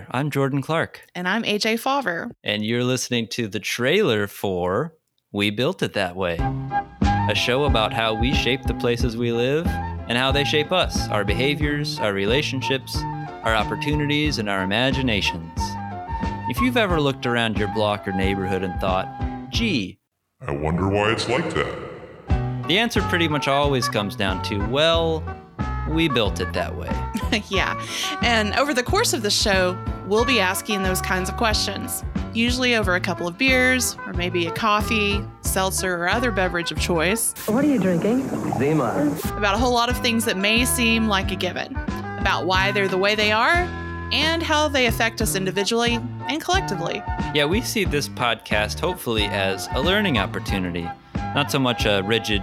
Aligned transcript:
there. 0.00 0.06
I'm 0.10 0.30
Jordan 0.30 0.62
Clark. 0.62 1.06
And 1.14 1.28
I'm 1.28 1.42
AJ 1.42 1.80
Fauver. 1.80 2.30
And 2.42 2.64
you're 2.64 2.84
listening 2.84 3.28
to 3.28 3.48
the 3.48 3.60
trailer 3.60 4.26
for 4.26 4.94
We 5.32 5.50
Built 5.50 5.82
It 5.82 5.92
That 5.94 6.16
Way, 6.16 6.38
a 7.02 7.34
show 7.34 7.64
about 7.64 7.92
how 7.92 8.14
we 8.14 8.34
shape 8.34 8.62
the 8.62 8.74
places 8.74 9.16
we 9.16 9.32
live 9.32 9.66
and 9.66 10.18
how 10.18 10.32
they 10.32 10.44
shape 10.44 10.72
us, 10.72 11.08
our 11.08 11.24
behaviors, 11.24 11.98
our 11.98 12.12
relationships, 12.12 12.96
our 13.44 13.54
opportunities, 13.54 14.38
and 14.38 14.48
our 14.48 14.62
imaginations. 14.62 15.58
If 16.48 16.60
you've 16.60 16.76
ever 16.76 17.00
looked 17.00 17.26
around 17.26 17.58
your 17.58 17.68
block 17.68 18.08
or 18.08 18.12
neighborhood 18.12 18.62
and 18.62 18.78
thought, 18.80 19.08
gee, 19.50 20.00
I 20.40 20.52
wonder 20.52 20.88
why 20.88 21.12
it's 21.12 21.28
like 21.28 21.52
that. 21.54 22.66
The 22.66 22.78
answer 22.78 23.02
pretty 23.02 23.28
much 23.28 23.46
always 23.46 23.88
comes 23.88 24.16
down 24.16 24.42
to, 24.44 24.58
well, 24.68 25.22
we 25.90 26.08
built 26.08 26.40
it 26.40 26.52
that 26.52 26.76
way. 26.76 26.90
yeah. 27.48 27.80
And 28.22 28.54
over 28.54 28.72
the 28.72 28.82
course 28.82 29.12
of 29.12 29.22
the 29.22 29.30
show, 29.30 29.76
we'll 30.10 30.24
be 30.24 30.40
asking 30.40 30.82
those 30.82 31.00
kinds 31.00 31.30
of 31.30 31.36
questions, 31.36 32.04
usually 32.34 32.74
over 32.74 32.96
a 32.96 33.00
couple 33.00 33.28
of 33.28 33.38
beers 33.38 33.96
or 34.06 34.12
maybe 34.12 34.46
a 34.48 34.50
coffee, 34.50 35.24
seltzer, 35.42 35.94
or 35.94 36.08
other 36.08 36.32
beverage 36.32 36.72
of 36.72 36.80
choice. 36.80 37.32
What 37.46 37.64
are 37.64 37.68
you 37.68 37.78
drinking? 37.78 38.28
Zima. 38.58 39.16
About 39.36 39.54
a 39.54 39.58
whole 39.58 39.72
lot 39.72 39.88
of 39.88 39.96
things 39.98 40.24
that 40.24 40.36
may 40.36 40.64
seem 40.64 41.06
like 41.06 41.30
a 41.30 41.36
given, 41.36 41.76
about 42.18 42.44
why 42.44 42.72
they're 42.72 42.88
the 42.88 42.98
way 42.98 43.14
they 43.14 43.30
are, 43.30 43.68
and 44.12 44.42
how 44.42 44.66
they 44.66 44.86
affect 44.86 45.22
us 45.22 45.36
individually 45.36 46.00
and 46.28 46.42
collectively. 46.42 47.00
Yeah, 47.32 47.44
we 47.44 47.60
see 47.60 47.84
this 47.84 48.08
podcast 48.08 48.80
hopefully 48.80 49.26
as 49.26 49.68
a 49.74 49.80
learning 49.80 50.18
opportunity, 50.18 50.88
not 51.14 51.52
so 51.52 51.60
much 51.60 51.86
a 51.86 52.02
rigid 52.04 52.42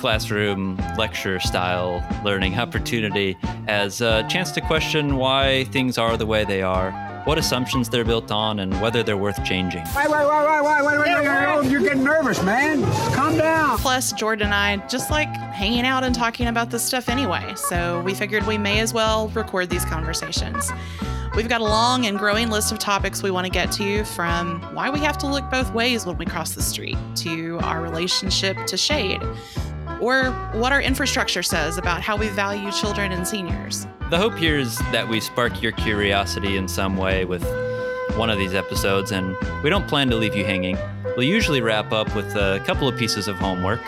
classroom 0.00 0.76
lecture 0.96 1.38
style 1.38 2.02
learning 2.24 2.58
opportunity 2.58 3.36
as 3.68 4.00
a 4.00 4.26
chance 4.28 4.50
to 4.52 4.60
question 4.62 5.16
why 5.16 5.64
things 5.64 5.98
are 5.98 6.16
the 6.16 6.24
way 6.24 6.42
they 6.42 6.62
are, 6.62 6.90
what 7.26 7.36
assumptions 7.36 7.90
they're 7.90 8.04
built 8.04 8.30
on, 8.30 8.60
and 8.60 8.80
whether 8.80 9.02
they're 9.02 9.18
worth 9.18 9.44
changing. 9.44 9.84
Wait, 9.94 10.08
wait, 10.08 10.26
wait, 10.26 10.46
wait, 10.46 10.62
wait, 10.62 10.84
wait, 10.84 10.98
wait, 10.98 11.26
wait, 11.26 11.60
wait. 11.60 11.70
You're 11.70 11.82
getting 11.82 12.02
nervous, 12.02 12.42
man. 12.42 12.82
Calm 13.14 13.36
down. 13.36 13.76
Plus, 13.78 14.12
Jordan 14.14 14.46
and 14.46 14.54
I 14.54 14.78
just 14.88 15.10
like 15.10 15.28
hanging 15.28 15.84
out 15.84 16.02
and 16.02 16.14
talking 16.14 16.46
about 16.46 16.70
this 16.70 16.82
stuff 16.82 17.10
anyway, 17.10 17.52
so 17.54 18.00
we 18.00 18.14
figured 18.14 18.46
we 18.46 18.56
may 18.56 18.80
as 18.80 18.94
well 18.94 19.28
record 19.28 19.68
these 19.68 19.84
conversations. 19.84 20.72
We've 21.36 21.48
got 21.48 21.60
a 21.60 21.64
long 21.64 22.06
and 22.06 22.18
growing 22.18 22.50
list 22.50 22.72
of 22.72 22.78
topics 22.78 23.22
we 23.22 23.30
want 23.30 23.44
to 23.44 23.52
get 23.52 23.70
to 23.72 24.04
from 24.04 24.60
why 24.74 24.90
we 24.90 24.98
have 25.00 25.16
to 25.18 25.28
look 25.28 25.48
both 25.48 25.72
ways 25.72 26.04
when 26.04 26.16
we 26.18 26.24
cross 26.24 26.54
the 26.54 26.62
street 26.62 26.96
to 27.16 27.58
our 27.62 27.80
relationship 27.82 28.56
to 28.66 28.76
shade 28.76 29.22
or 30.00 30.30
what 30.52 30.72
our 30.72 30.80
infrastructure 30.80 31.42
says 31.42 31.78
about 31.78 32.02
how 32.02 32.16
we 32.16 32.28
value 32.28 32.70
children 32.72 33.12
and 33.12 33.26
seniors. 33.26 33.86
The 34.10 34.18
hope 34.18 34.34
here 34.34 34.58
is 34.58 34.78
that 34.92 35.08
we 35.08 35.20
spark 35.20 35.62
your 35.62 35.72
curiosity 35.72 36.56
in 36.56 36.66
some 36.66 36.96
way 36.96 37.24
with 37.24 37.44
one 38.16 38.30
of 38.30 38.38
these 38.38 38.54
episodes, 38.54 39.12
and 39.12 39.36
we 39.62 39.70
don't 39.70 39.86
plan 39.86 40.10
to 40.10 40.16
leave 40.16 40.34
you 40.34 40.44
hanging. 40.44 40.76
We'll 41.16 41.28
usually 41.28 41.60
wrap 41.60 41.92
up 41.92 42.14
with 42.14 42.34
a 42.34 42.60
couple 42.66 42.88
of 42.88 42.98
pieces 42.98 43.28
of 43.28 43.36
homework. 43.36 43.80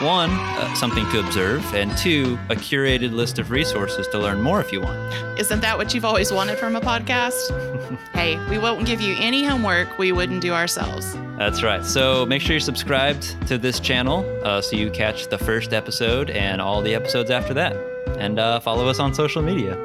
One, 0.00 0.30
uh, 0.30 0.74
something 0.74 1.08
to 1.10 1.20
observe, 1.20 1.64
and 1.72 1.96
two, 1.96 2.36
a 2.50 2.56
curated 2.56 3.12
list 3.12 3.38
of 3.38 3.50
resources 3.50 4.08
to 4.08 4.18
learn 4.18 4.42
more 4.42 4.60
if 4.60 4.72
you 4.72 4.80
want. 4.80 5.38
Isn't 5.38 5.60
that 5.60 5.78
what 5.78 5.94
you've 5.94 6.04
always 6.04 6.32
wanted 6.32 6.58
from 6.58 6.74
a 6.74 6.80
podcast? 6.80 7.98
hey, 8.12 8.44
we 8.50 8.58
won't 8.58 8.86
give 8.86 9.00
you 9.00 9.14
any 9.18 9.44
homework 9.44 9.96
we 9.96 10.10
wouldn't 10.10 10.42
do 10.42 10.52
ourselves. 10.52 11.16
That's 11.38 11.62
right. 11.62 11.84
So 11.84 12.26
make 12.26 12.42
sure 12.42 12.52
you're 12.52 12.60
subscribed 12.60 13.36
to 13.46 13.56
this 13.56 13.78
channel 13.78 14.26
uh, 14.44 14.60
so 14.60 14.76
you 14.76 14.90
catch 14.90 15.28
the 15.28 15.38
first 15.38 15.72
episode 15.72 16.28
and 16.28 16.60
all 16.60 16.82
the 16.82 16.94
episodes 16.94 17.30
after 17.30 17.54
that. 17.54 17.76
And 18.18 18.40
uh, 18.40 18.60
follow 18.60 18.88
us 18.88 18.98
on 18.98 19.14
social 19.14 19.42
media. 19.42 19.76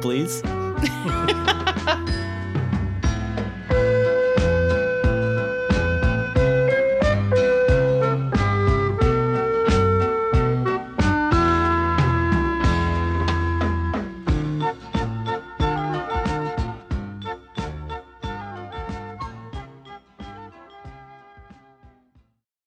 Please. 0.00 0.42